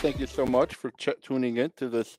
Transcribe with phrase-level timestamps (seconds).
[0.00, 2.18] Thank you so much for ch- tuning in to this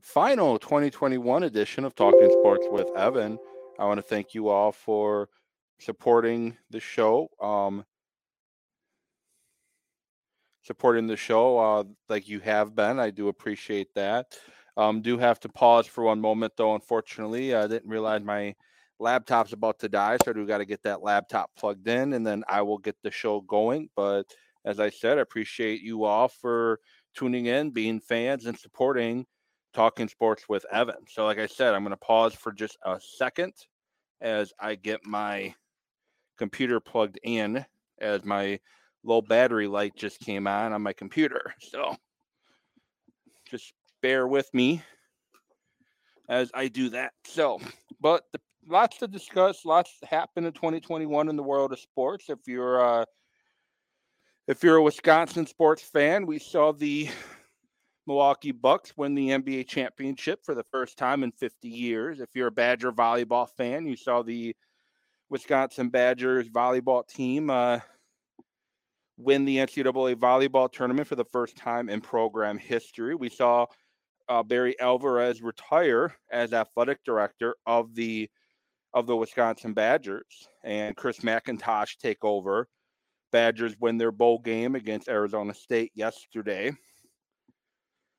[0.00, 3.38] final 2021 edition of Talking Sports with Evan.
[3.78, 5.28] I want to thank you all for
[5.78, 7.28] supporting the show.
[7.38, 7.84] Um,
[10.62, 12.98] supporting the show uh, like you have been.
[12.98, 14.38] I do appreciate that.
[14.78, 16.74] Um, do have to pause for one moment though.
[16.74, 18.54] Unfortunately, I didn't realize my
[18.98, 22.42] laptop's about to die, so do got to get that laptop plugged in, and then
[22.48, 23.90] I will get the show going.
[23.94, 24.32] But
[24.64, 26.80] as I said, I appreciate you all for
[27.18, 29.26] tuning in, being fans, and supporting
[29.74, 31.06] Talking Sports with Evan.
[31.08, 33.54] So, like I said, I'm going to pause for just a second
[34.20, 35.54] as I get my
[36.38, 37.64] computer plugged in,
[38.00, 38.60] as my
[39.02, 41.54] low battery light just came on on my computer.
[41.60, 41.96] So,
[43.50, 44.82] just bear with me
[46.28, 47.12] as I do that.
[47.24, 47.60] So,
[48.00, 52.26] but the, lots to discuss, lots happened in 2021 in the world of sports.
[52.28, 53.04] If you're uh,
[54.48, 57.08] if you're a Wisconsin sports fan, we saw the
[58.06, 62.20] Milwaukee Bucks win the NBA championship for the first time in 50 years.
[62.20, 64.56] If you're a Badger volleyball fan, you saw the
[65.28, 67.80] Wisconsin Badgers volleyball team uh,
[69.18, 73.14] win the NCAA volleyball tournament for the first time in program history.
[73.14, 73.66] We saw
[74.30, 78.30] uh, Barry Alvarez retire as athletic director of the
[78.94, 82.66] of the Wisconsin Badgers, and Chris McIntosh take over
[83.32, 86.72] Badgers win their bowl game against Arizona State yesterday.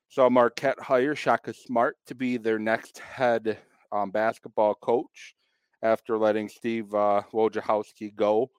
[0.08, 3.58] Saw Marquette hire Shaka Smart to be their next head
[3.92, 5.34] um, basketball coach
[5.82, 8.50] after letting Steve uh, Wojciechowski go.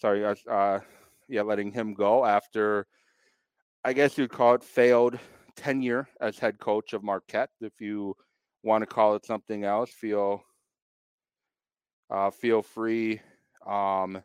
[0.00, 0.80] Sorry, uh, uh,
[1.28, 2.86] yeah, letting him go after,
[3.84, 5.18] I guess you'd call it failed
[5.56, 7.50] tenure as head coach of Marquette.
[7.60, 8.14] If you
[8.62, 10.42] want to call it something else, feel
[12.10, 13.20] uh, feel free.
[13.66, 14.22] Um,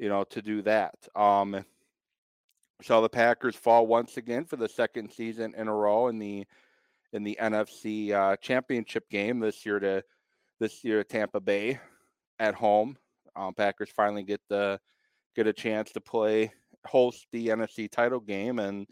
[0.00, 0.94] you know, to do that.
[1.14, 1.62] Um,
[2.82, 6.46] saw the Packers fall once again for the second season in a row in the
[7.12, 10.02] in the NFC uh, Championship game this year to
[10.58, 11.78] this year Tampa Bay
[12.38, 12.96] at home.
[13.36, 14.80] Um, Packers finally get the
[15.36, 16.50] get a chance to play
[16.86, 18.86] host the NFC title game and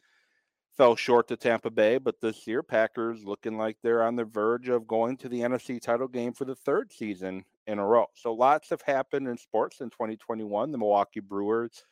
[0.77, 1.97] fell short to Tampa Bay.
[1.97, 5.81] But this year, Packers looking like they're on the verge of going to the NFC
[5.81, 8.07] title game for the third season in a row.
[8.15, 10.73] So lots have happened in sports in 2021.
[10.73, 11.85] The Milwaukee Brewers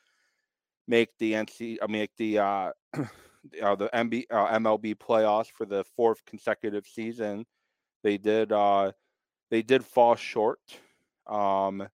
[0.89, 5.85] make the NC, uh, make the uh, uh, the MB, uh, MLB playoffs for the
[5.95, 7.45] fourth consecutive season.
[8.03, 8.93] They did uh,
[9.51, 10.61] they did fall short
[11.27, 11.87] um,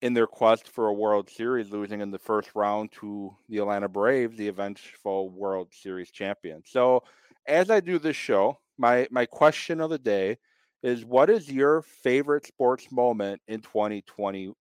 [0.00, 3.88] in their quest for a World Series, losing in the first round to the Atlanta
[3.88, 6.62] Braves, the eventual World Series champion.
[6.64, 7.02] So,
[7.46, 10.38] as I do this show, my my question of the day
[10.82, 14.54] is what is your favorite sports moment in 2021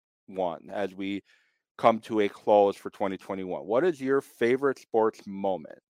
[0.72, 1.24] as we
[1.78, 3.66] come to a close for 2021?
[3.66, 5.82] What is your favorite sports moment?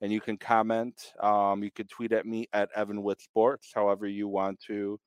[0.00, 1.12] And you can comment.
[1.20, 5.00] Um, you can tweet at me at Evan with Sports, however you want to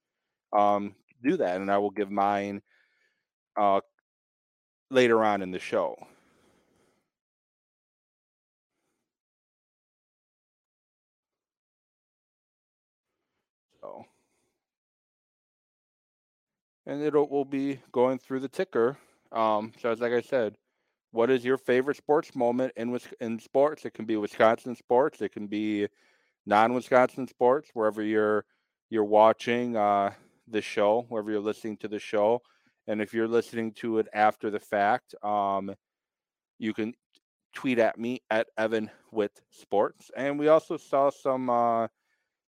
[0.57, 2.61] um, do that, and I will give mine
[3.59, 3.81] uh,
[4.89, 5.95] later on in the show.
[16.87, 18.97] And it will be going through the ticker.
[19.31, 20.55] Um, so as like I said,
[21.11, 23.85] what is your favorite sports moment in in sports?
[23.85, 25.21] It can be Wisconsin sports.
[25.21, 25.87] It can be
[26.45, 27.69] non-Wisconsin sports.
[27.73, 28.45] Wherever you're
[28.89, 30.11] you're watching uh,
[30.47, 32.41] the show, wherever you're listening to the show,
[32.87, 35.75] and if you're listening to it after the fact, um,
[36.57, 36.93] you can
[37.53, 40.09] tweet at me at Evan with Sports.
[40.15, 41.87] And we also saw some uh,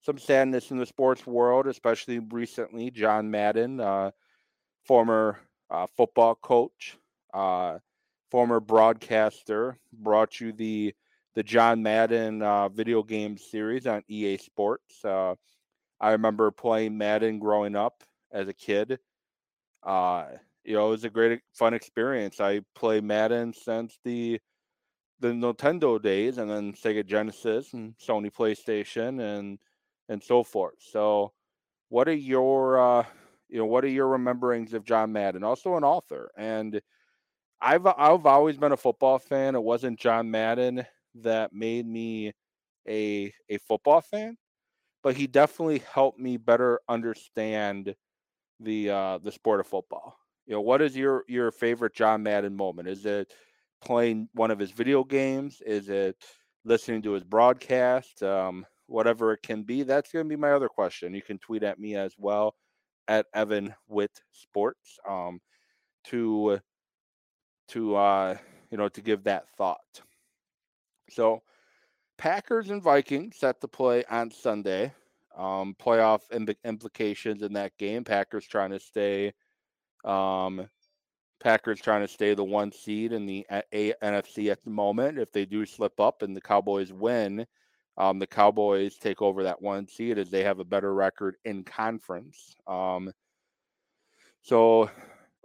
[0.01, 2.90] some sadness in the sports world, especially recently.
[2.90, 3.81] John Madden.
[3.81, 4.11] Uh,
[4.90, 5.40] former
[5.70, 6.97] uh, football coach,
[7.32, 7.78] uh,
[8.32, 10.96] former broadcaster, brought you the
[11.36, 15.06] the John Madden uh, video game series on EA Sports.
[15.06, 15.36] Uh,
[16.02, 18.97] I remember playing Madden growing up as a kid.
[19.84, 20.26] Uh,
[20.64, 22.40] you know, it was a great, fun experience.
[22.40, 24.40] I play Madden since the
[25.20, 29.59] the Nintendo days, and then Sega Genesis and Sony PlayStation, and
[30.09, 30.78] and so forth.
[30.80, 31.32] So,
[31.90, 33.06] what are your uh,
[33.49, 35.43] you know, what are your rememberings of John Madden?
[35.43, 36.31] Also an author.
[36.37, 36.79] And
[37.61, 39.55] I've I've always been a football fan.
[39.55, 40.85] It wasn't John Madden
[41.16, 42.34] that made me
[42.87, 44.37] a a football fan,
[45.03, 47.96] but he definitely helped me better understand
[48.59, 50.16] the uh the sport of football.
[50.45, 52.87] You know, what is your your favorite John Madden moment?
[52.87, 53.34] Is it
[53.81, 55.61] playing one of his video games?
[55.66, 56.16] Is it
[56.66, 58.23] listening to his broadcast?
[58.23, 59.84] Um, whatever it can be.
[59.84, 61.13] That's going to be my other question.
[61.13, 62.55] You can tweet at me as well
[63.09, 65.41] at Evan with Sports um,
[66.06, 66.59] to
[67.70, 68.38] to uh,
[68.72, 70.02] you know to give that thought.
[71.09, 71.41] So
[72.17, 74.94] Packers and Vikings set to play on Sunday.
[75.35, 76.22] Um, playoff
[76.66, 78.03] implications in that game.
[78.03, 79.32] Packers trying to stay,
[80.03, 80.67] um,
[81.40, 85.17] Packers trying to stay the one seed in the A- NFC at the moment.
[85.17, 87.46] If they do slip up and the Cowboys win,
[87.99, 91.63] um, the Cowboys take over that one seed as they have a better record in
[91.66, 92.55] conference.
[92.66, 93.11] Um,
[94.41, 94.84] so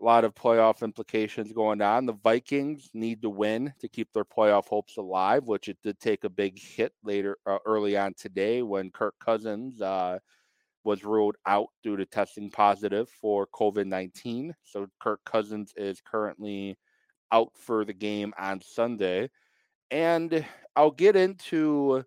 [0.00, 2.06] a lot of playoff implications going on.
[2.06, 6.22] The Vikings need to win to keep their playoff hopes alive, which it did take
[6.22, 10.20] a big hit later uh, early on today when Kirk Cousins uh,
[10.84, 14.54] was ruled out due to testing positive for COVID 19.
[14.62, 16.78] So Kirk Cousins is currently
[17.32, 19.28] out for the game on Sunday.
[19.90, 20.44] And
[20.76, 22.04] I'll get into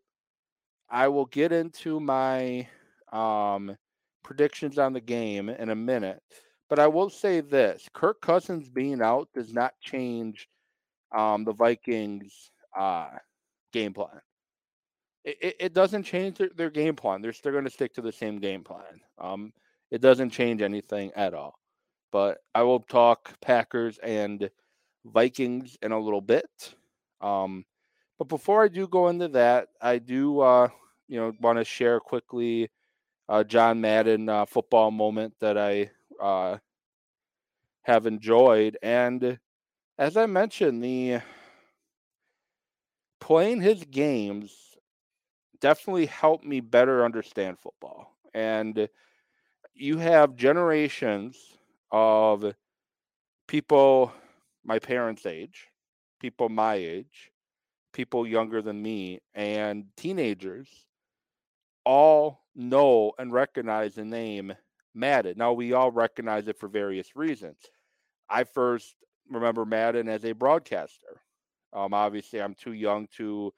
[0.89, 2.67] I will get into my
[3.11, 3.75] um,
[4.23, 6.21] predictions on the game in a minute.
[6.69, 10.49] But I will say this: Kirk Cousins being out does not change
[11.15, 13.09] um, the Vikings' uh,
[13.71, 14.21] game plan.
[15.23, 17.21] It, it, doesn't change their, their, game plan.
[17.21, 19.01] They're still going to stick to the same game plan.
[19.17, 19.51] Um,
[19.91, 21.59] it doesn't change anything at all.
[22.13, 24.49] But I will talk Packers and
[25.05, 26.49] Vikings in a little bit.
[27.19, 27.65] Um,
[28.17, 30.69] but before I do go into that, I do uh,
[31.07, 32.69] you know want to share quickly
[33.29, 35.91] a John Madden uh, football moment that I
[36.21, 36.57] uh,
[37.83, 38.77] have enjoyed.
[38.81, 39.39] And
[39.97, 41.19] as I mentioned, the
[43.19, 44.77] playing his games
[45.59, 48.15] definitely helped me better understand football.
[48.33, 48.89] And
[49.73, 51.37] you have generations
[51.91, 52.53] of
[53.47, 54.11] people
[54.65, 55.67] my parents' age,
[56.19, 57.31] people my age,
[57.97, 60.69] people younger than me, and teenagers
[61.83, 64.53] all know and recognize the name
[64.93, 65.33] Madden.
[65.35, 67.57] Now, we all recognize it for various reasons.
[68.29, 68.95] I first
[69.31, 71.21] remember Madden as a broadcaster.
[71.73, 73.51] Um, obviously, I'm too young to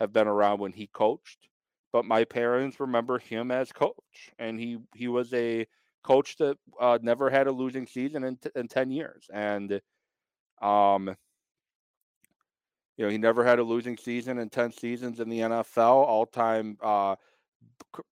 [0.00, 1.48] have been around when he coached,
[1.92, 5.66] but my parents remember him as coach, and he he was a
[6.02, 9.82] coach that uh, never had a losing season in, t- in ten years, and
[10.62, 11.14] um,
[12.96, 16.06] you know he never had a losing season in ten seasons in the NFL.
[16.06, 17.16] All time uh,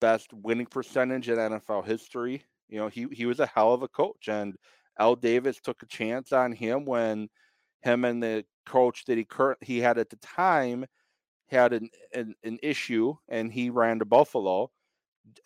[0.01, 2.45] best winning percentage in NFL history.
[2.69, 4.57] You know, he he was a hell of a coach, and
[4.99, 7.29] Al Davis took a chance on him when
[7.83, 10.85] him and the coach that he current he had at the time
[11.49, 14.71] had an, an, an issue, and he ran to Buffalo.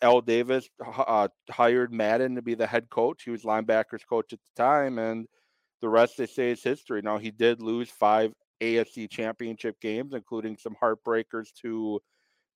[0.01, 3.23] Al Davis uh, hired Madden to be the head coach.
[3.23, 5.27] He was linebackers coach at the time, and
[5.81, 7.01] the rest they say is history.
[7.01, 12.01] Now he did lose five AFC championship games, including some heartbreakers to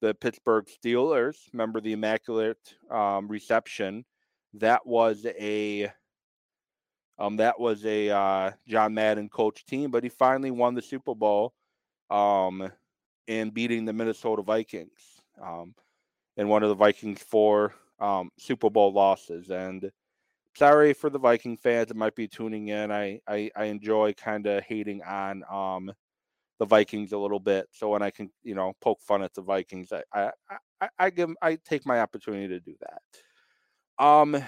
[0.02, 1.38] the Pittsburgh Steelers.
[1.54, 4.06] Remember the immaculate um, reception
[4.54, 5.92] that was a
[7.20, 11.16] um, that was a uh, John Madden coach team, but he finally won the Super
[11.16, 11.54] Bowl
[12.10, 12.72] um,
[13.26, 15.00] in beating the Minnesota Vikings
[15.42, 15.74] um,
[16.38, 19.50] in one of the Vikings' four um, Super Bowl losses.
[19.50, 19.92] And
[20.58, 22.92] sorry for the Viking fans that might be tuning in.
[22.92, 25.92] I I, I enjoy kind of hating on um,
[26.60, 27.68] the Vikings a little bit.
[27.72, 30.32] So when I can, you know, poke fun at the Vikings, I I
[30.82, 34.04] I, I give I take my opportunity to do that.
[34.04, 34.44] Um,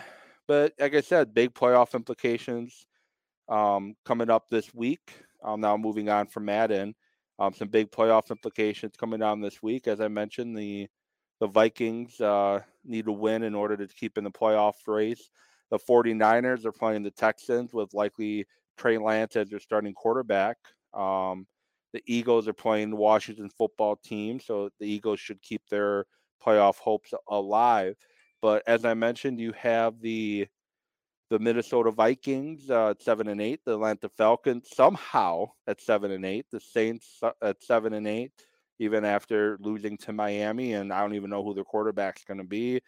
[0.47, 2.87] but like I said, big playoff implications
[3.47, 5.13] um, coming up this week.
[5.43, 6.95] Um, now moving on from Madden,
[7.39, 9.87] um, some big playoff implications coming down this week.
[9.87, 10.87] As I mentioned, the
[11.39, 15.29] the Vikings uh, need to win in order to keep in the playoff race.
[15.71, 18.45] The 49ers are playing the Texans with likely
[18.77, 20.57] Trey Lance as their starting quarterback.
[20.93, 21.45] Um,
[21.93, 26.05] the Eagles are playing the Washington football team, so the Eagles should keep their
[26.43, 27.95] playoff hopes alive.
[28.41, 30.47] But as I mentioned, you have the
[31.29, 36.25] the Minnesota Vikings uh, at seven and eight, the Atlanta Falcons somehow at seven and
[36.25, 38.31] eight, the Saints uh, at seven and eight,
[38.79, 42.43] even after losing to Miami, and I don't even know who their quarterback's going to
[42.43, 42.81] be.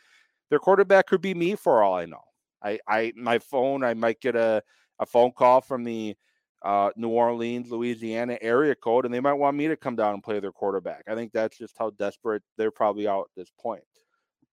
[0.49, 2.23] Their quarterback could be me for all I know.
[2.63, 4.63] I, I my phone, I might get a,
[4.99, 6.15] a phone call from the
[6.63, 10.23] uh, New Orleans, Louisiana area code, and they might want me to come down and
[10.23, 11.03] play their quarterback.
[11.07, 13.83] I think that's just how desperate they're probably out at this point.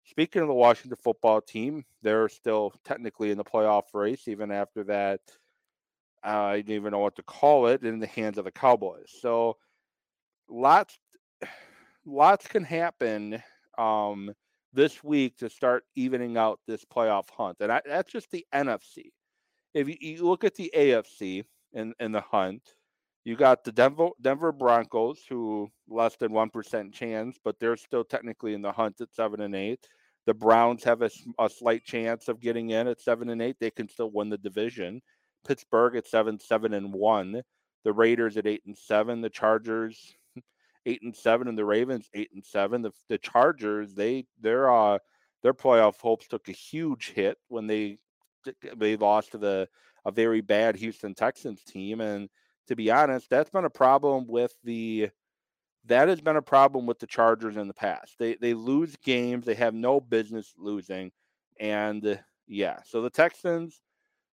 [0.05, 4.85] Speaking of the Washington football team, they're still technically in the playoff race, even after
[4.85, 5.21] that.
[6.25, 9.13] Uh, I didn't even know what to call it in the hands of the Cowboys.
[9.21, 9.57] So
[10.49, 10.97] lots,
[12.07, 13.43] lots can happen
[13.77, 14.33] um,
[14.77, 19.11] this week to start evening out this playoff hunt, and I, that's just the NFC.
[19.75, 22.63] If you, you look at the AFC in in the hunt,
[23.25, 28.05] you got the Denver Denver Broncos, who less than one percent chance, but they're still
[28.05, 29.81] technically in the hunt at seven and eight.
[30.27, 33.57] The Browns have a, a slight chance of getting in at seven and eight.
[33.59, 35.01] They can still win the division.
[35.47, 37.43] Pittsburgh at seven, seven and one.
[37.85, 39.21] The Raiders at eight and seven.
[39.21, 40.15] The Chargers
[40.87, 42.81] eight and seven, and the Ravens eight and seven.
[42.81, 44.99] The the Chargers they their uh
[45.43, 47.99] their playoff hopes took a huge hit when they
[48.77, 49.69] they lost to the
[50.05, 52.29] a very bad Houston Texans team, and
[52.69, 55.11] to be honest, that's been a problem with the
[55.87, 58.15] that has been a problem with the Chargers in the past.
[58.19, 61.13] They they lose games they have no business losing,
[61.59, 63.81] and yeah, so the Texans,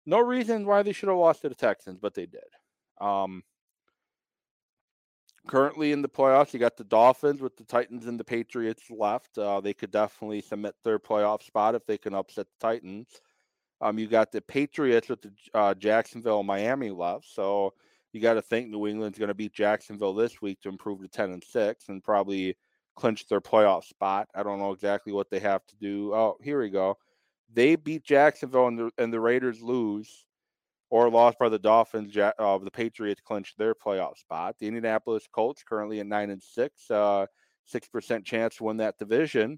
[0.06, 2.42] no reason why they should have lost to the Texans, but they did.
[3.02, 3.44] Um,
[5.48, 9.38] currently in the playoffs, you got the Dolphins with the Titans and the Patriots left.
[9.38, 13.08] Uh, they could definitely submit their playoff spot if they can upset the Titans.
[13.82, 17.26] Um, you got the Patriots with the uh, Jacksonville, Miami left.
[17.26, 17.74] So
[18.14, 21.08] you got to think New England's going to beat Jacksonville this week to improve to
[21.08, 22.56] ten and six and probably
[22.96, 24.30] clinch their playoff spot.
[24.36, 26.14] I don't know exactly what they have to do.
[26.14, 26.98] Oh, here we go.
[27.52, 30.26] They beat Jacksonville and the, and the Raiders lose
[30.94, 32.16] or lost by the Dolphins.
[32.16, 34.56] Uh, the Patriots clinched their playoff spot.
[34.60, 37.26] The Indianapolis Colts currently at nine and six, uh,
[37.66, 39.58] six percent chance to win that division.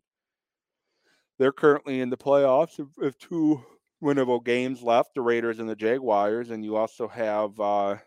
[1.38, 3.62] They're currently in the playoffs with two
[4.01, 6.51] winnable games left: the Raiders and the Jaguars.
[6.51, 7.98] And you also have uh,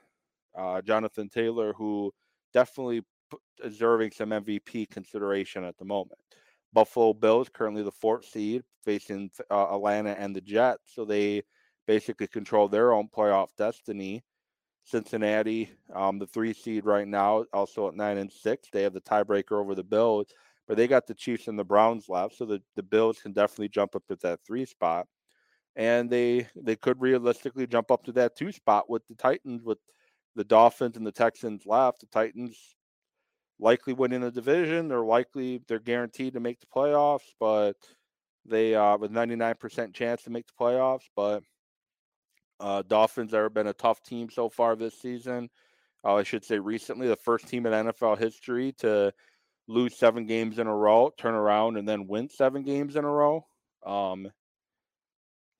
[0.57, 2.11] uh, Jonathan Taylor, who
[2.55, 3.03] definitely
[3.63, 6.19] deserving some MVP consideration at the moment.
[6.73, 11.43] Buffalo Bills currently the fourth seed, facing uh, Atlanta and the Jets, so they
[11.89, 14.23] basically control their own playoff destiny.
[14.85, 18.69] Cincinnati, um, the three seed right now, also at nine and six.
[18.71, 20.29] They have the tiebreaker over the Bills,
[20.67, 23.69] but they got the Chiefs and the Browns left, so the, the Bills can definitely
[23.69, 25.07] jump up to that three spot,
[25.77, 29.79] and they they could realistically jump up to that two spot with the Titans with
[30.37, 32.01] the Dolphins and the Texans left.
[32.01, 32.57] The Titans
[33.59, 34.89] likely winning the division.
[34.89, 37.77] They're likely they're guaranteed to make the playoffs, but
[38.47, 41.09] they uh with 99% chance to make the playoffs.
[41.15, 41.43] But
[42.61, 45.51] uh Dolphins have been a tough team so far this season.
[46.05, 49.13] Uh, I should say recently, the first team in NFL history to
[49.67, 53.11] lose seven games in a row, turn around, and then win seven games in a
[53.11, 53.47] row.
[53.85, 54.31] Um,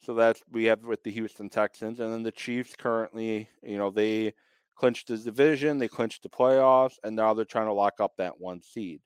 [0.03, 3.91] so that's we have with the Houston Texans, and then the Chiefs currently, you know,
[3.91, 4.33] they
[4.77, 8.41] clinched the division, they clinched the playoffs, and now they're trying to lock up that
[8.41, 9.01] one seed.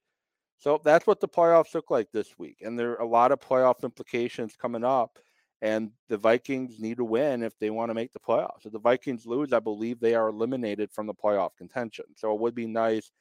[0.58, 2.58] So that's what the playoffs look like this week.
[2.61, 5.18] And there are a lot of playoff implications coming up.
[5.62, 8.66] And the Vikings need to win if they want to make the playoffs.
[8.66, 12.04] If the Vikings lose, I believe they are eliminated from the playoff contention.
[12.16, 13.12] So it would be nice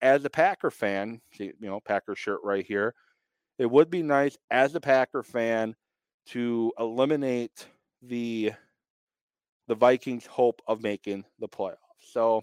[0.00, 2.94] as a Packer fan, see, you know, Packer shirt right here.
[3.58, 5.76] It would be nice as a Packer fan
[6.28, 7.66] to eliminate
[8.00, 8.52] the
[9.68, 11.76] the Vikings' hope of making the playoffs.
[12.00, 12.42] So,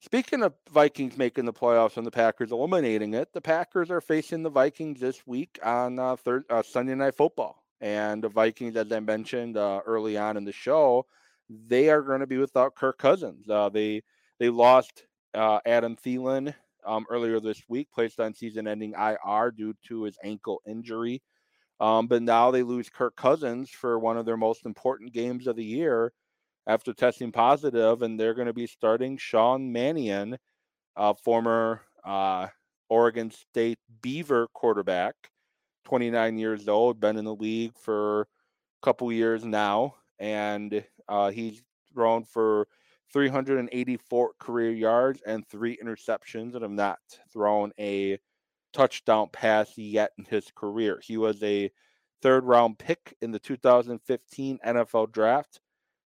[0.00, 4.42] speaking of Vikings making the playoffs and the Packers eliminating it, the Packers are facing
[4.42, 7.62] the Vikings this week on uh, third, uh, Sunday Night Football.
[7.80, 11.06] And the Vikings, as I mentioned uh, early on in the show,
[11.48, 13.48] they are going to be without Kirk Cousins.
[13.48, 14.02] Uh, they
[14.38, 15.04] they lost
[15.34, 16.54] uh, Adam Thielen
[16.84, 21.22] um, earlier this week, placed on season-ending IR due to his ankle injury.
[21.80, 25.56] Um, but now they lose Kirk Cousins for one of their most important games of
[25.56, 26.12] the year
[26.66, 30.38] after testing positive, and they're going to be starting Sean Mannion,
[30.96, 32.48] uh, former uh,
[32.88, 35.14] Oregon State Beaver quarterback,
[35.86, 38.26] 29 years old, been in the league for a
[38.82, 41.62] couple years now, and uh, he's
[41.94, 42.66] thrown for
[43.12, 46.98] 384 career yards and three interceptions, and have not
[47.32, 48.18] thrown a
[48.72, 51.00] touchdown pass yet in his career.
[51.04, 51.70] He was a
[52.20, 55.60] third round pick in the 2015 NFL draft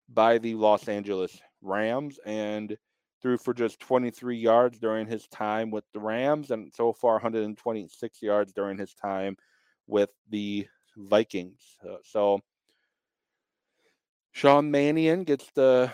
[0.09, 2.77] by the Los Angeles Rams and
[3.23, 8.23] threw for just 23 yards during his time with the Rams and so far 126
[8.23, 9.37] yards during his time
[9.89, 11.61] with the Vikings.
[11.85, 12.41] Uh, so
[14.33, 15.91] Sean Mannion gets the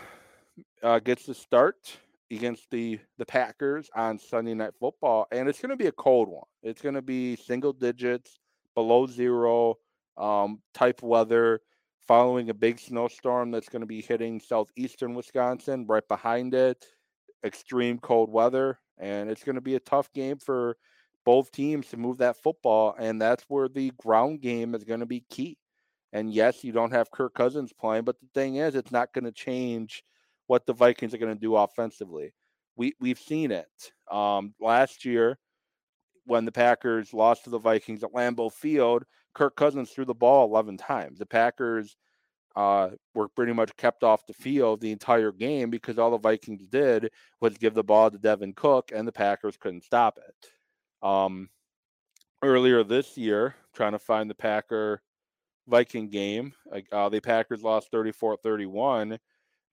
[0.82, 1.96] uh, gets the start
[2.30, 6.28] against the the Packers on Sunday Night Football, and it's going to be a cold
[6.28, 6.44] one.
[6.62, 8.38] It's going to be single digits,
[8.74, 9.76] below zero
[10.16, 11.60] um, type weather
[12.06, 15.86] following a big snowstorm that's going to be hitting southeastern Wisconsin.
[15.86, 16.84] Right behind it,
[17.44, 20.76] extreme cold weather, and it's going to be a tough game for
[21.24, 25.06] both teams to move that football, and that's where the ground game is going to
[25.06, 25.58] be key.
[26.12, 29.24] And yes, you don't have Kirk Cousins playing, but the thing is, it's not going
[29.24, 30.04] to change
[30.46, 32.32] what the Vikings are going to do offensively.
[32.76, 35.38] We we've seen it um, last year
[36.26, 39.04] when the Packers lost to the Vikings at Lambeau Field.
[39.34, 41.18] Kirk Cousins threw the ball 11 times.
[41.18, 41.96] The Packers
[42.56, 46.66] uh, were pretty much kept off the field the entire game because all the Vikings
[46.66, 50.50] did was give the ball to Dalvin Cook, and the Packers couldn't stop it.
[51.04, 51.50] Um,
[52.42, 55.02] earlier this year, trying to find the Packer
[55.68, 56.54] Viking game,
[56.92, 59.18] uh, the Packers lost 34 31,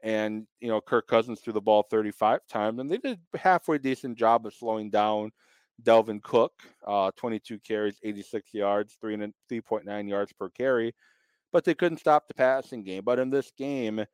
[0.04, 3.78] And, you know, Kirk Cousins threw the ball 35 times, and they did a halfway
[3.78, 5.32] decent job of slowing down
[5.84, 6.54] Dalvin Cook,
[6.88, 10.94] uh, 22 carries, 86 yards, 3 and 3.9 yards per carry,
[11.54, 13.04] but they couldn't stop the passing game.
[13.06, 14.06] But in this game,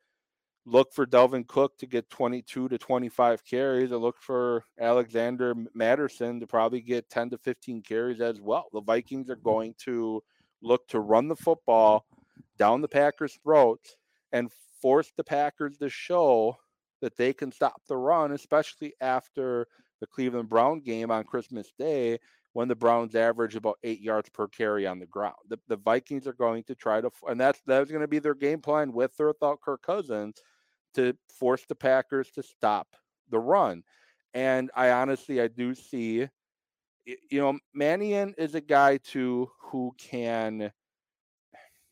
[0.68, 6.46] look for Dalvin Cook to get 22 to 25 carries, look for Alexander Mattison to
[6.46, 8.66] probably get 10 to 15 carries as well.
[8.72, 10.22] The Vikings are going to
[10.60, 12.04] look to run the football
[12.58, 13.96] down the Packers' throats
[14.32, 14.50] and
[14.82, 16.56] force the Packers to show
[17.00, 19.66] that they can stop the run, especially after
[20.00, 22.18] the Cleveland Brown game on Christmas Day
[22.52, 25.36] when the Browns average about eight yards per carry on the ground.
[25.48, 28.34] The, the Vikings are going to try to, and that's that's going to be their
[28.34, 30.42] game plan with or without Kirk Cousins
[30.94, 32.96] to force the Packers to stop
[33.30, 33.82] the run.
[34.34, 36.28] And I honestly, I do see,
[37.06, 40.72] you know, Mannion is a guy too who can.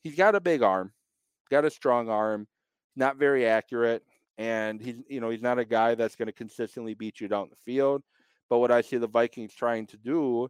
[0.02, 0.92] He's got a big arm,
[1.50, 2.46] got a strong arm,
[2.94, 4.02] not very accurate
[4.38, 7.48] and he's you know he's not a guy that's going to consistently beat you down
[7.48, 8.02] the field.
[8.48, 10.48] But what I see the Vikings trying to do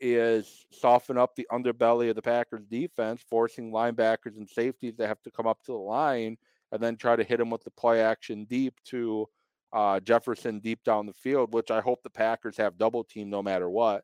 [0.00, 5.22] is soften up the underbelly of the Packers defense, forcing linebackers and safeties to have
[5.22, 6.36] to come up to the line
[6.72, 9.28] and then try to hit him with the play action deep to
[9.72, 13.42] uh, Jefferson deep down the field, which I hope the Packers have double team no
[13.42, 14.02] matter what.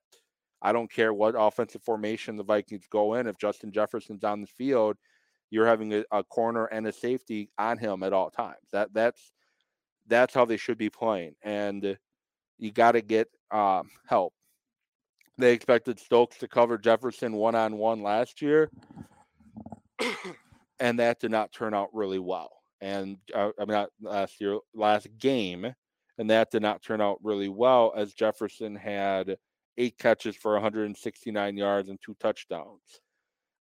[0.60, 3.26] I don't care what offensive formation the Vikings go in.
[3.26, 4.96] If Justin Jefferson's on the field,
[5.50, 8.66] you're having a, a corner and a safety on him at all times.
[8.72, 9.32] That that's
[10.06, 11.96] that's how they should be playing, and
[12.58, 14.32] you got to get um, help.
[15.36, 18.70] They expected Stokes to cover Jefferson one on one last year,
[20.80, 22.57] and that did not turn out really well.
[22.80, 25.74] And uh, I mean, not last year, last game,
[26.18, 29.36] and that did not turn out really well as Jefferson had
[29.76, 33.00] eight catches for 169 yards and two touchdowns.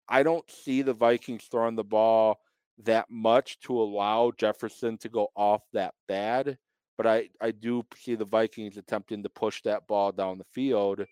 [0.09, 2.39] I don't see the Vikings throwing the ball
[2.83, 6.57] that much to allow Jefferson to go off that bad.
[6.97, 11.05] But I, I do see the Vikings attempting to push that ball down the field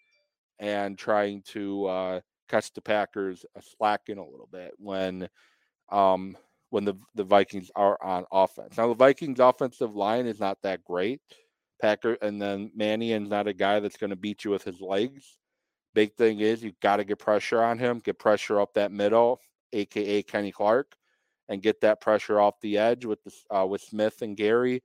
[0.59, 3.45] and trying to uh, catch the Packers
[3.77, 5.29] slacking a little bit when
[5.91, 6.35] um,
[6.75, 8.75] when the, the Vikings are on offense.
[8.75, 11.21] Now the Vikings offensive line is not that great.
[11.81, 15.37] Packer and then Mannion's not a guy that's going to beat you with his legs.
[15.93, 19.39] Big thing is you got to get pressure on him, get pressure up that middle,
[19.71, 20.97] aka Kenny Clark,
[21.47, 23.19] and get that pressure off the edge with
[23.55, 24.83] uh, with Smith and Gary,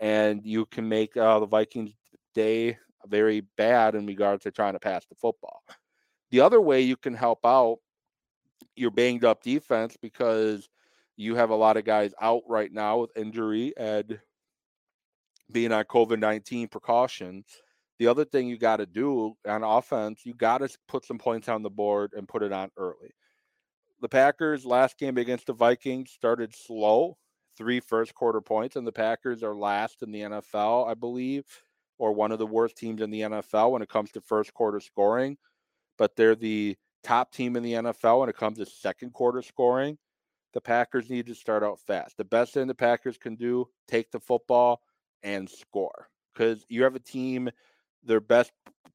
[0.00, 1.92] and you can make uh, the Vikings'
[2.34, 5.62] day very bad in regards to trying to pass the football.
[6.30, 7.80] The other way you can help out
[8.74, 10.70] your banged up defense because
[11.16, 14.18] you have a lot of guys out right now with injury and
[15.50, 17.46] being on COVID 19 precautions
[17.98, 21.48] the other thing you got to do on offense, you got to put some points
[21.48, 23.14] on the board and put it on early.
[24.00, 27.16] The Packers last game against the Vikings started slow,
[27.56, 31.44] three first quarter points, and the Packers are last in the NFL, I believe,
[31.98, 34.80] or one of the worst teams in the NFL when it comes to first quarter
[34.80, 35.38] scoring.
[35.96, 39.96] But they're the top team in the NFL when it comes to second quarter scoring.
[40.56, 42.16] The Packers need to start out fast.
[42.16, 44.80] The best thing the Packers can do, take the football
[45.22, 46.08] and score.
[46.32, 47.50] Because you have a team
[48.02, 48.52] their best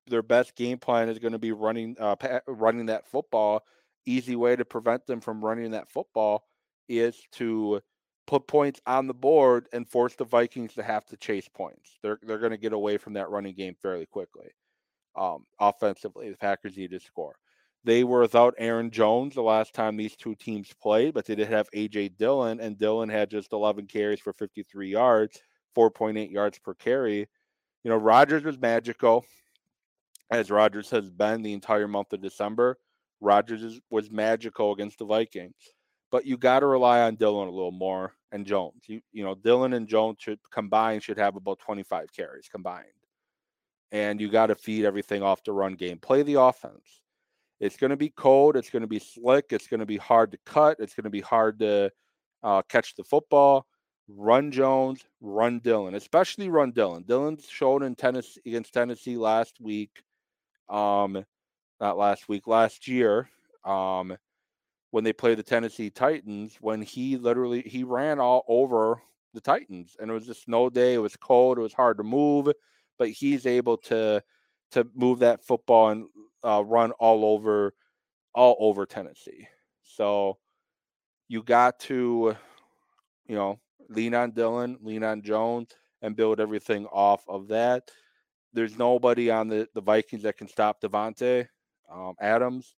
[0.08, 2.16] their best game plan is going to be running uh,
[2.48, 3.64] running that football.
[4.08, 6.48] Easy way to prevent them from running that football
[6.90, 7.80] is to
[8.26, 12.00] put points on the board and force the Vikings to have to chase points.
[12.02, 14.50] They're they're going to get away from that running game fairly quickly.
[15.16, 17.36] Um, offensively, the Packers need to score.
[17.84, 21.48] They were without Aaron Jones the last time these two teams played, but they did
[21.48, 25.42] have AJ Dillon, and Dillon had just 11 carries for 53 yards,
[25.76, 27.28] 4.8 yards per carry.
[27.84, 29.26] You know, Rodgers was magical,
[30.30, 32.78] as Rodgers has been the entire month of December.
[33.20, 35.74] Rodgers was magical against the Vikings,
[36.12, 38.84] but you got to rely on Dillon a little more and Jones.
[38.88, 42.86] You you know, Dillon and Jones should combine should have about 25 carries combined,
[43.92, 45.98] and you got to feed everything off the run game.
[45.98, 47.01] Play the offense.
[47.62, 48.58] It's going to be cold.
[48.58, 49.46] It's going to be slick.
[49.52, 50.78] It's going to be hard to cut.
[50.80, 51.92] It's going to be hard to
[52.44, 53.66] uh, catch the football
[54.18, 57.06] run Jones, run Dillon, especially run Dylan.
[57.06, 60.04] Dillon showed in Tennessee against Tennessee last week,
[60.70, 61.26] um,
[61.80, 63.30] not last week, last year,
[63.66, 64.16] um,
[64.92, 69.02] when they played the Tennessee Titans, when he literally he ran all over
[69.34, 70.96] the Titans, and it was a snow day.
[70.96, 71.58] It was cold.
[71.58, 72.52] It was hard to move,
[72.98, 74.22] but he's able to
[74.72, 76.06] to move that football and
[76.44, 77.74] uh, run all over
[78.34, 79.48] all over Tennessee.
[79.84, 80.38] So
[81.28, 82.36] you got to,
[83.26, 85.70] you know, lean on Dillon, lean on Jones,
[86.02, 87.92] and build everything off of that.
[88.54, 91.48] There's nobody on the, the Vikings that can stop Davante
[91.92, 92.76] um, Adams,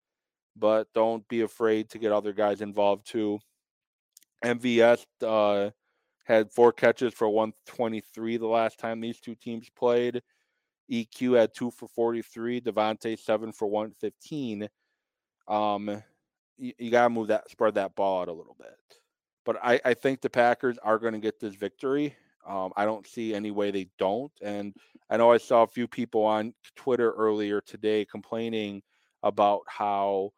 [0.56, 3.40] but don't be afraid to get other guys involved too.
[4.44, 5.72] MVS uh,
[6.26, 10.22] had four catches for 123 the last time these two teams played.
[10.92, 12.62] EQ had two for 43.
[12.62, 14.70] Davante seven for 115.
[15.48, 16.04] Um,
[16.58, 18.78] you, you got to move that, spread that ball out a little bit.
[19.46, 22.16] But I, I think the Packers are going to get this victory.
[22.48, 24.32] Um, I don't see any way they don't.
[24.42, 24.74] And
[25.10, 28.82] I know I saw a few people on Twitter earlier today complaining
[29.22, 30.32] about how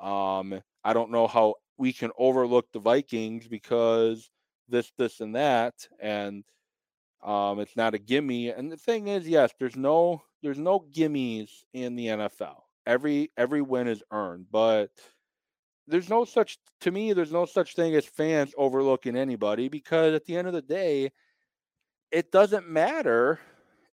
[0.00, 4.30] um, I don't know how we can overlook the Vikings because
[4.68, 6.44] this, this, and that, and
[7.26, 8.50] um, it's not a gimme.
[8.50, 12.62] And the thing is, yes, there's no there's no gimmies in the NFL.
[12.86, 14.90] Every every win is earned, but
[15.88, 17.12] there's no such to me.
[17.12, 21.10] There's no such thing as fans overlooking anybody because at the end of the day,
[22.12, 23.40] it doesn't matter.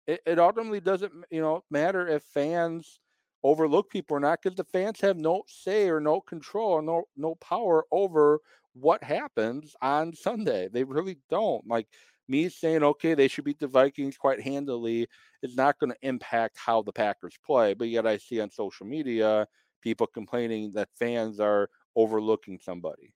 [0.08, 3.00] It, it ultimately doesn't you know matter if fans
[3.44, 7.04] overlook people or not because the fans have no say or no control or no
[7.16, 8.40] no power over
[8.74, 10.68] what happens on Sunday.
[10.72, 11.66] They really don't.
[11.66, 11.88] Like
[12.32, 15.08] me saying, okay, they should beat the Vikings quite handily
[15.44, 17.74] is not going to impact how the Packers play.
[17.74, 19.48] But yet I see on social media
[19.82, 23.14] people complaining that fans are overlooking somebody.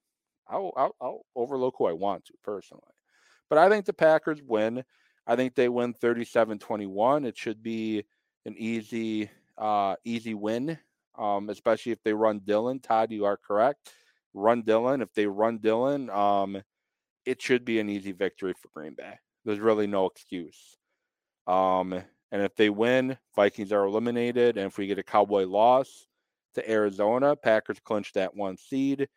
[0.48, 2.84] I'll, I'll, I'll overlook who I want to personally.
[3.50, 4.84] But I think the Packers win.
[5.26, 7.26] I think they win 37 21.
[7.26, 8.04] It should be
[8.46, 10.78] an easy, uh, easy win,
[11.18, 12.80] um, especially if they run Dillon.
[12.80, 13.92] Todd, you are correct.
[14.34, 15.02] Run Dillon.
[15.02, 16.62] If they run Dillon, um,
[17.26, 19.14] it should be an easy victory for Green Bay.
[19.44, 20.78] There's really no excuse.
[21.48, 24.58] Um, and if they win, Vikings are eliminated.
[24.58, 26.08] And if we get a Cowboy loss
[26.56, 29.08] to Arizona, Packers clinch that one seed,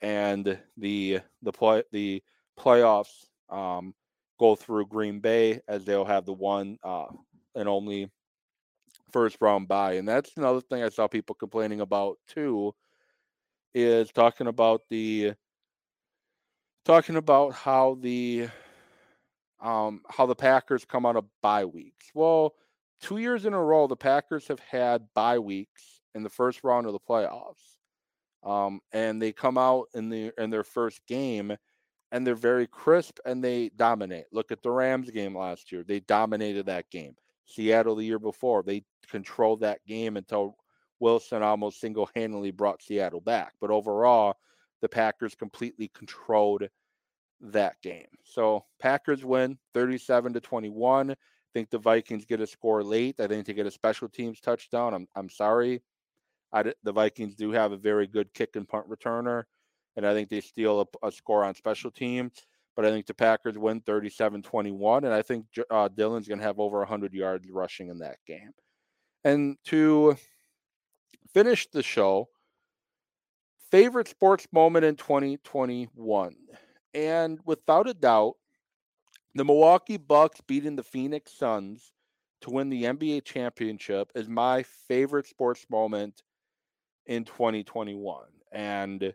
[0.00, 2.22] and the the play the
[2.58, 3.94] playoffs um,
[4.38, 7.06] go through Green Bay as they'll have the one uh,
[7.54, 8.10] and only
[9.10, 9.94] first round bye.
[9.94, 12.74] And that's another thing I saw people complaining about too,
[13.74, 15.34] is talking about the
[16.84, 18.48] talking about how the
[19.60, 22.06] um, how the Packers come out of bye weeks.
[22.14, 22.54] Well,
[23.00, 26.86] two years in a row, the Packers have had bye weeks in the first round
[26.86, 27.76] of the playoffs,
[28.42, 31.56] um, and they come out in the in their first game,
[32.10, 34.26] and they're very crisp and they dominate.
[34.32, 37.14] Look at the Rams game last year; they dominated that game.
[37.44, 40.56] Seattle the year before, they controlled that game until
[41.00, 43.52] Wilson almost single handedly brought Seattle back.
[43.60, 44.36] But overall,
[44.82, 46.64] the Packers completely controlled
[47.40, 48.06] that game.
[48.24, 51.12] So Packers win 37 to 21.
[51.12, 51.14] I
[51.54, 53.20] think the Vikings get a score late.
[53.20, 54.94] I think they get a special teams touchdown.
[54.94, 55.82] I'm I'm sorry.
[56.52, 59.44] I, the Vikings do have a very good kick and punt returner,
[59.96, 62.32] and I think they steal a, a score on special teams.
[62.76, 66.44] But I think the Packers win 37 21, and I think uh, Dillon's going to
[66.44, 68.50] have over 100 yards rushing in that game.
[69.24, 70.16] And to
[71.32, 72.28] finish the show,
[73.72, 76.36] favorite sports moment in 2021.
[76.92, 78.34] And without a doubt,
[79.34, 81.94] the Milwaukee Bucks beating the Phoenix Suns
[82.42, 86.22] to win the NBA championship is my favorite sports moment
[87.06, 88.26] in 2021.
[88.52, 89.14] And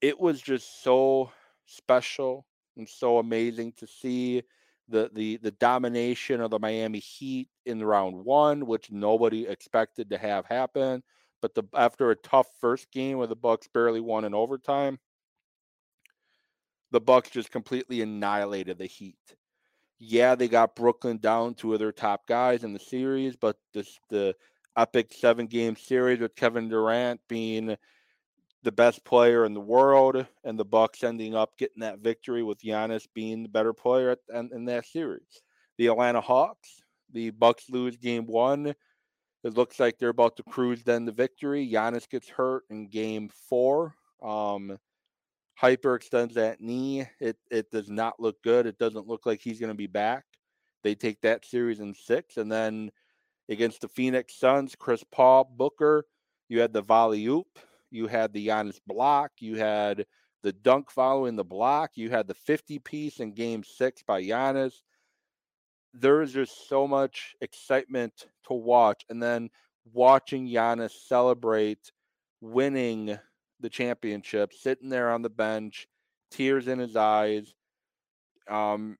[0.00, 1.30] it was just so
[1.66, 2.46] special
[2.78, 4.42] and so amazing to see
[4.88, 10.18] the the the domination of the Miami Heat in round 1 which nobody expected to
[10.18, 11.02] have happen
[11.42, 14.98] but the after a tough first game where the Bucks barely won in overtime,
[16.90, 19.18] the Bucks just completely annihilated the Heat.
[19.98, 23.98] Yeah, they got Brooklyn down two of their top guys in the series, but this
[24.10, 24.34] the
[24.76, 27.76] epic seven game series with Kevin Durant being
[28.62, 32.60] the best player in the world, and the Bucks ending up getting that victory with
[32.60, 35.42] Giannis being the better player at, in, in that series.
[35.78, 38.74] The Atlanta Hawks, the Bucks lose game one
[39.46, 41.70] it looks like they're about to cruise then the victory.
[41.70, 43.94] Giannis gets hurt in game four.
[44.20, 44.76] Um,
[45.60, 47.06] hyperextends that knee.
[47.20, 48.66] It it does not look good.
[48.66, 50.24] It doesn't look like he's going to be back.
[50.82, 52.90] They take that series in six, and then
[53.48, 56.04] against the Phoenix Suns, Chris Paul, Booker,
[56.48, 57.58] you had the volley oop,
[57.90, 60.06] you had the Giannis block, you had
[60.42, 64.74] the dunk following the block, you had the 50 piece in game six by Giannis
[66.00, 68.12] there is just so much excitement
[68.48, 69.04] to watch.
[69.08, 69.50] And then
[69.92, 71.92] watching Giannis celebrate
[72.40, 73.18] winning
[73.60, 75.86] the championship, sitting there on the bench,
[76.30, 77.54] tears in his eyes,
[78.48, 78.98] um,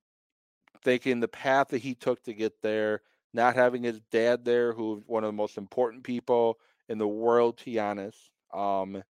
[0.82, 3.02] thinking the path that he took to get there,
[3.34, 7.58] not having his dad there, who's one of the most important people in the world
[7.58, 8.14] to Giannis.
[8.54, 9.02] Um,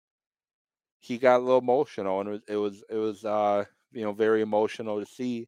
[1.00, 4.12] he got a little emotional, and it was it was it was uh, you know
[4.12, 5.46] very emotional to see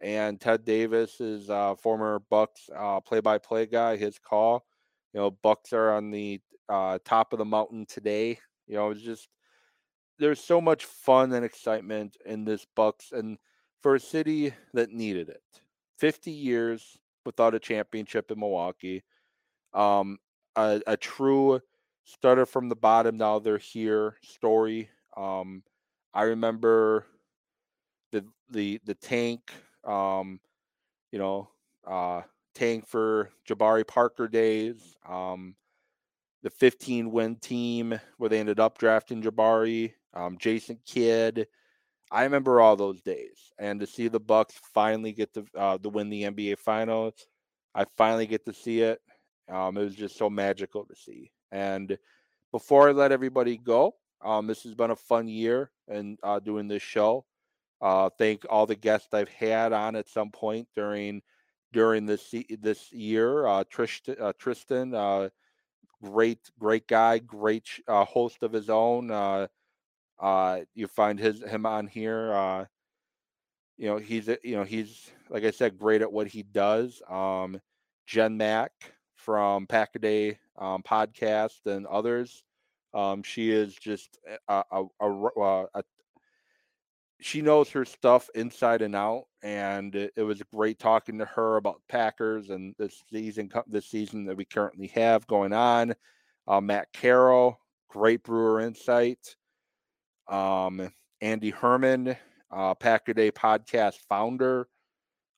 [0.00, 3.96] and Ted Davis is uh, former Bucks uh, play-by-play guy.
[3.96, 4.64] His call,
[5.12, 8.38] you know, Bucks are on the uh, top of the mountain today.
[8.66, 9.28] You know, it's just
[10.18, 13.38] there's so much fun and excitement in this Bucks and
[13.82, 15.42] for a city that needed it.
[15.98, 19.02] 50 years without a championship in Milwaukee.
[19.74, 20.18] Um,
[20.56, 21.60] a, a true
[22.04, 23.16] starter from the bottom.
[23.16, 24.88] Now they're here story.
[25.16, 25.62] Um,
[26.14, 27.06] I remember
[28.12, 29.52] the the the tank.
[29.84, 30.40] Um,
[31.12, 31.48] you know,
[31.86, 32.22] uh,
[32.54, 34.96] tank for Jabari Parker days.
[35.08, 35.54] Um,
[36.42, 41.46] the 15 win team where they ended up drafting Jabari, um, Jason Kidd.
[42.10, 45.88] I remember all those days, and to see the Bucks finally get to uh, to
[45.90, 47.26] win the NBA Finals,
[47.74, 49.00] I finally get to see it.
[49.50, 51.30] Um, it was just so magical to see.
[51.52, 51.98] And
[52.50, 56.66] before I let everybody go, um, this has been a fun year and uh, doing
[56.68, 57.24] this show.
[57.80, 61.22] Uh, thank all the guests I've had on at some point during
[61.72, 63.46] during this this year.
[63.46, 65.28] Uh, Tristan, uh, Tristan uh,
[66.02, 69.10] great great guy, great uh, host of his own.
[69.10, 69.46] Uh,
[70.18, 72.32] uh, you find his him on here.
[72.32, 72.64] Uh,
[73.76, 77.00] you know he's you know he's like I said, great at what he does.
[77.08, 77.60] Um,
[78.06, 78.72] Jen Mack
[79.14, 82.42] from Packaday um, podcast and others.
[82.94, 85.10] Um, she is just a, a, a,
[85.74, 85.82] a,
[87.20, 91.82] she knows her stuff inside and out, and it, was great talking to her about
[91.88, 95.94] Packers and this season, this season that we currently have going on.
[96.46, 99.36] Uh, Matt Carroll, great Brewer insight.
[100.28, 102.16] Um, Andy Herman,
[102.50, 104.68] uh, Packer Day podcast founder,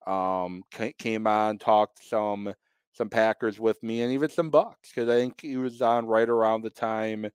[0.07, 0.63] um,
[0.99, 2.53] came on, talked some
[2.93, 6.29] some Packers with me, and even some Bucks because I think he was on right
[6.29, 7.31] around the time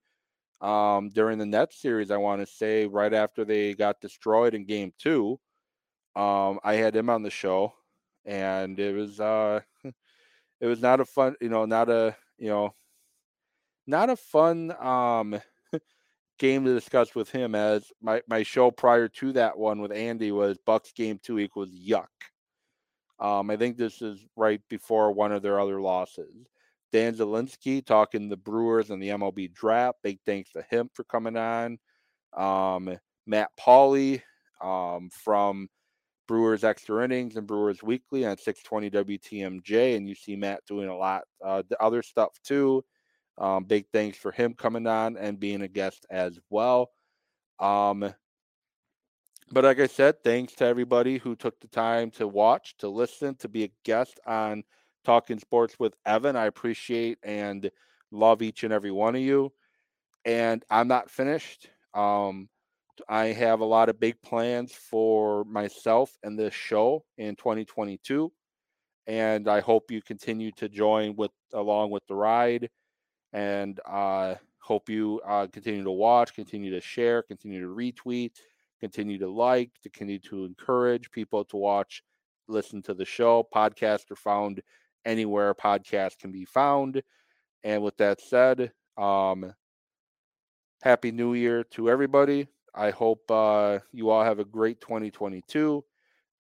[0.62, 2.12] um, during the Nets series.
[2.12, 5.40] I want to say right after they got destroyed in Game Two.
[6.16, 7.74] Um, I had him on the show,
[8.26, 12.74] and it was uh, it was not a fun, you know, not a you know,
[13.88, 15.40] not a fun um
[16.40, 17.56] game to discuss with him.
[17.56, 21.72] As my my show prior to that one with Andy was Bucks Game Two equals
[21.72, 22.08] yuck.
[23.20, 26.48] Um, I think this is right before one of their other losses.
[26.96, 29.98] Dan Zelinsky talking the Brewers and the MLB draft.
[30.02, 31.78] Big thanks to him for coming on.
[32.32, 34.22] Um, Matt Pauley
[34.62, 35.68] um, from
[36.26, 39.98] Brewers Extra Innings and Brewers Weekly on 620 WTMJ.
[39.98, 42.82] And you see Matt doing a lot uh, other stuff too.
[43.38, 46.92] Um, big thanks for him coming on and being a guest as well.
[47.60, 48.14] Um,
[49.52, 53.36] but like I said, thanks to everybody who took the time to watch, to listen,
[53.40, 54.64] to be a guest on
[55.06, 56.36] Talking Sports with Evan.
[56.36, 57.70] I appreciate and
[58.12, 59.54] love each and every one of you.
[60.26, 61.70] And I'm not finished.
[61.94, 62.50] Um,
[63.08, 68.32] I have a lot of big plans for myself and this show in 2022.
[69.08, 72.70] And I hope you continue to join with along with the ride.
[73.34, 78.32] And uh, hope you uh, continue to watch, continue to share, continue to retweet,
[78.80, 82.02] continue to like, to continue to encourage people to watch,
[82.48, 83.48] listen to the show.
[83.54, 84.62] Podcasts are found
[85.06, 87.02] anywhere podcasts can be found.
[87.64, 89.54] And with that said, um,
[90.82, 92.48] happy new year to everybody.
[92.74, 95.84] I hope uh, you all have a great 2022.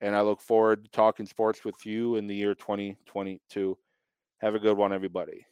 [0.01, 3.77] And I look forward to talking sports with you in the year 2022.
[4.39, 5.45] Have a good one, everybody.